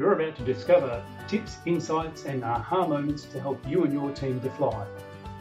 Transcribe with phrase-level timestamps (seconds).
[0.00, 4.40] You're about to discover tips, insights, and aha moments to help you and your team
[4.40, 4.86] to fly.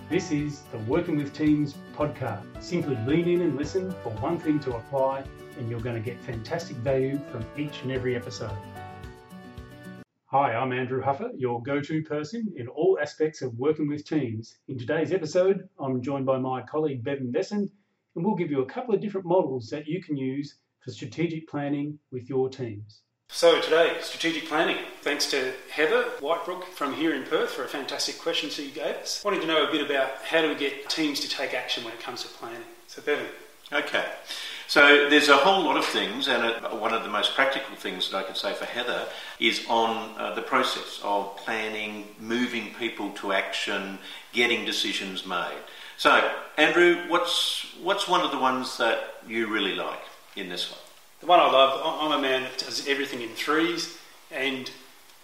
[0.09, 2.43] This is the Working with Teams podcast.
[2.61, 5.23] Simply lean in and listen for one thing to apply,
[5.57, 8.51] and you're going to get fantastic value from each and every episode.
[10.25, 14.57] Hi, I'm Andrew Huffer, your go to person in all aspects of working with teams.
[14.67, 17.69] In today's episode, I'm joined by my colleague Bevan Bessen,
[18.15, 21.47] and we'll give you a couple of different models that you can use for strategic
[21.47, 23.03] planning with your teams.
[23.31, 24.77] So today, strategic planning.
[25.01, 29.23] Thanks to Heather Whitebrook from here in Perth for a fantastic question she gave us.
[29.23, 31.93] Wanting to know a bit about how do we get teams to take action when
[31.93, 32.63] it comes to planning.
[32.87, 33.27] So Bevan.
[33.71, 34.05] Okay.
[34.67, 36.43] So there's a whole lot of things, and
[36.81, 39.05] one of the most practical things that I can say for Heather
[39.39, 43.99] is on uh, the process of planning, moving people to action,
[44.33, 45.61] getting decisions made.
[45.97, 50.01] So, Andrew, what's what's one of the ones that you really like
[50.35, 50.79] in this one?
[51.19, 53.97] The one I love, I'm a man that does everything in threes,
[54.31, 54.69] and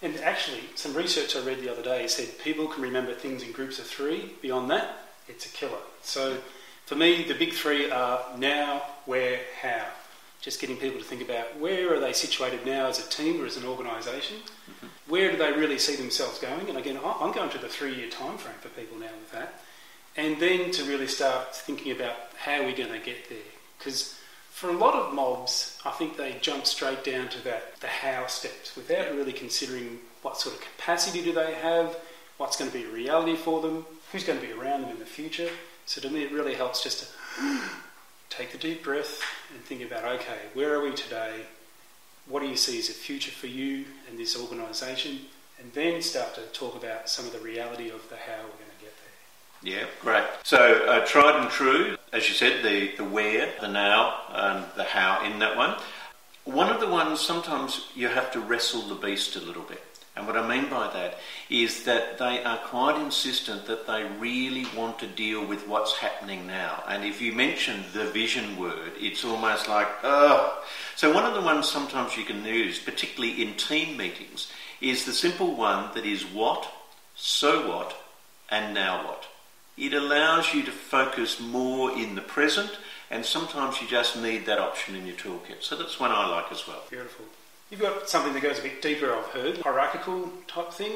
[0.01, 3.51] and actually, some research I read the other day said people can remember things in
[3.51, 4.35] groups of three.
[4.41, 5.79] Beyond that, it's a killer.
[6.03, 6.37] So,
[6.85, 9.85] for me, the big three are now, where, how.
[10.41, 13.45] Just getting people to think about where are they situated now as a team or
[13.45, 14.37] as an organisation?
[14.37, 14.87] Mm-hmm.
[15.07, 16.69] Where do they really see themselves going?
[16.69, 19.61] And again, I'm going to the three-year time frame for people now with that.
[20.17, 23.39] And then to really start thinking about how we're going to get there.
[23.79, 24.19] Because
[24.55, 28.27] for a lot of mobs, I think they jump straight down to that the how
[28.27, 31.97] steps without really considering what sort of capacity do they have,
[32.37, 34.99] what's going to be a reality for them, who's going to be around them in
[34.99, 35.49] the future.
[35.85, 37.05] So to me, it really helps just
[37.37, 37.59] to
[38.29, 39.21] take the deep breath
[39.53, 41.41] and think about okay, where are we today?
[42.25, 45.19] What do you see as a future for you and this organisation?
[45.59, 48.71] And then start to talk about some of the reality of the how we're going
[48.79, 49.79] to get there.
[49.79, 50.23] yeah, great.
[50.43, 54.85] So, uh, tried and true, as you said, the, the where, the now, and the
[54.85, 55.75] how in that one.
[56.45, 59.83] One of the ones sometimes you have to wrestle the beast a little bit.
[60.15, 61.17] And what I mean by that
[61.49, 66.47] is that they are quite insistent that they really want to deal with what's happening
[66.47, 66.83] now.
[66.87, 70.63] And if you mention the vision word, it's almost like, oh.
[70.95, 74.49] So, one of the ones sometimes you can use, particularly in team meetings,
[74.79, 76.71] is the simple one that is what,
[77.15, 77.93] so what,
[78.49, 79.27] and now what.
[79.77, 82.71] It allows you to focus more in the present,
[83.11, 85.61] and sometimes you just need that option in your toolkit.
[85.61, 86.81] So that's one I like as well.
[86.89, 87.25] Beautiful.
[87.69, 90.93] You've got something that goes a bit deeper, I've heard, hierarchical type thing.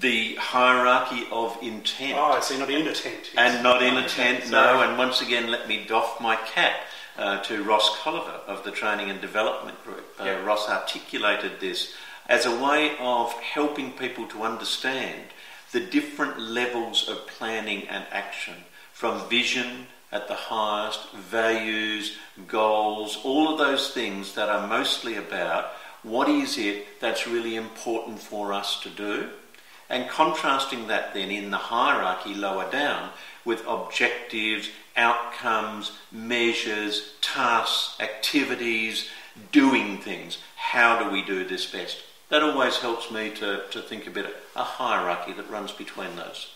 [0.00, 2.14] The hierarchy of intent.
[2.16, 3.30] Oh, so not in a tent.
[3.36, 4.82] And not in a tent, no.
[4.82, 6.74] And once again, let me doff my cap
[7.16, 10.04] uh, to Ross Colliver of the Training and Development Group.
[10.20, 10.44] Uh, yep.
[10.44, 11.94] Ross articulated this
[12.28, 15.22] as a way of helping people to understand
[15.76, 18.54] the different levels of planning and action
[18.94, 22.16] from vision at the highest, values,
[22.48, 25.72] goals, all of those things that are mostly about
[26.02, 29.28] what is it that's really important for us to do,
[29.90, 33.10] and contrasting that then in the hierarchy lower down
[33.44, 39.10] with objectives, outcomes, measures, tasks, activities,
[39.52, 40.38] doing things.
[40.56, 41.98] How do we do this best?
[42.28, 46.52] That always helps me to, to think a bit a hierarchy that runs between those.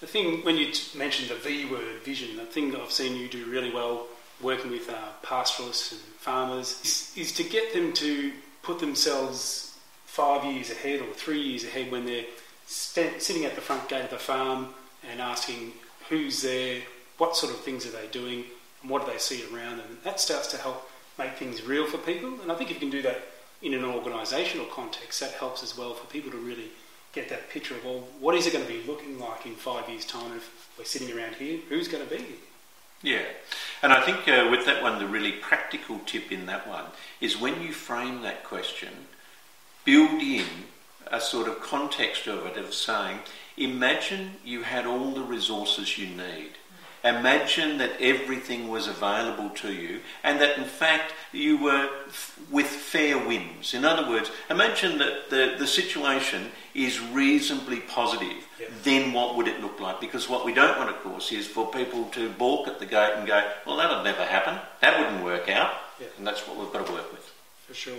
[0.00, 3.28] The thing, when you mentioned the V word, vision, the thing that I've seen you
[3.28, 4.06] do really well
[4.40, 10.44] working with uh, pastoralists and farmers is, is to get them to put themselves five
[10.44, 12.24] years ahead or three years ahead when they're
[12.66, 14.68] st- sitting at the front gate of the farm
[15.08, 15.72] and asking
[16.08, 16.80] who's there,
[17.18, 18.44] what sort of things are they doing,
[18.80, 19.98] and what do they see around them.
[20.02, 22.90] That starts to help make things real for people, and I think if you can
[22.90, 23.22] do that
[23.62, 26.70] in an organisational context, that helps as well for people to really
[27.12, 29.88] get that picture of, well, what is it going to be looking like in five
[29.88, 31.58] years' time if we're sitting around here?
[31.68, 32.36] Who's going to be here?
[33.02, 33.24] Yeah,
[33.82, 36.84] and I think uh, with that one, the really practical tip in that one
[37.20, 38.92] is when you frame that question,
[39.84, 40.44] build in
[41.10, 43.20] a sort of context of it of saying,
[43.56, 46.50] imagine you had all the resources you need.
[47.02, 52.66] Imagine that everything was available to you and that in fact you were f- with
[52.66, 53.72] fair winds.
[53.72, 58.46] In other words, imagine that the, the situation is reasonably positive.
[58.58, 58.70] Yep.
[58.82, 60.00] Then what would it look like?
[60.00, 63.14] Because what we don't want, of course, is for people to balk at the gate
[63.16, 64.58] and go, well, that'll never happen.
[64.80, 65.72] That wouldn't work out.
[66.00, 66.12] Yep.
[66.18, 67.32] And that's what we've got to work with.
[67.66, 67.98] For sure.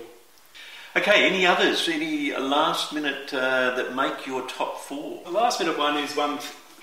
[0.95, 1.87] Okay, any others?
[1.87, 5.21] Any last minute uh, that make your top four?
[5.23, 6.39] The last minute one is one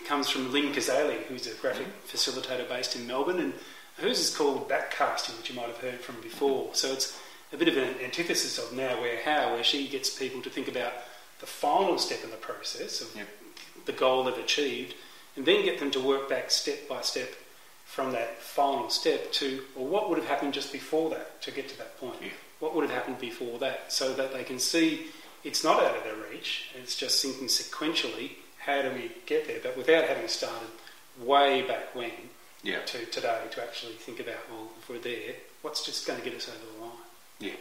[0.09, 3.53] comes from Lynne Cazaly, who's a graphic facilitator based in Melbourne, and
[3.99, 6.71] hers is called backcasting, which you might have heard from before.
[6.73, 7.19] So it's
[7.53, 10.67] a bit of an antithesis of now, where, how, where she gets people to think
[10.67, 10.93] about
[11.41, 13.29] the final step in the process of yep.
[13.85, 14.95] the goal they've achieved,
[15.37, 17.29] and then get them to work back step by step
[17.85, 21.69] from that final step to, well, what would have happened just before that to get
[21.69, 22.17] to that point?
[22.23, 22.29] Yeah.
[22.61, 23.93] What would have happened before that?
[23.93, 25.07] So that they can see
[25.45, 26.71] it's not out of their reach.
[26.75, 28.33] It's just thinking sequentially,
[28.69, 29.59] how do we get there?
[29.63, 30.69] But without having started
[31.25, 32.13] way back when
[32.63, 32.81] Yeah.
[32.85, 36.37] to today to actually think about, well, if we're there, what's just going to get
[36.37, 36.93] us over the line?
[37.41, 37.53] Yeah.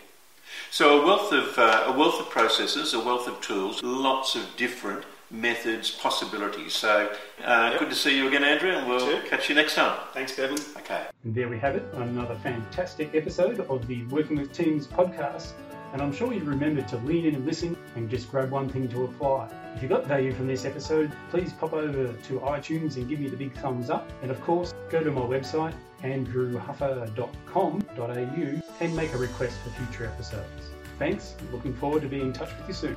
[0.69, 4.43] So a wealth of uh, a wealth of processes, a wealth of tools, lots of
[4.57, 6.73] different methods, possibilities.
[6.73, 7.09] So
[7.43, 7.79] uh, Yep.
[7.79, 9.27] good to see you again, Andrew, and we'll You too.
[9.29, 9.97] catch you next time.
[10.13, 10.57] Thanks, Bevan.
[10.77, 11.03] Okay.
[11.23, 15.47] And there we have it, another fantastic episode of the Working with Teams podcast.
[15.97, 18.87] And I'm sure you remembered to lean in and listen and just grab one thing
[18.89, 19.49] to apply.
[19.75, 23.29] If you got value from this episode, please pop over to iTunes and give me
[23.29, 24.07] the big thumbs up.
[24.21, 25.73] And of course, go to my website,
[26.03, 30.69] andrewhuffer.com.au, and make a request for future episodes.
[30.99, 32.95] Thanks, looking forward to being in touch with you soon.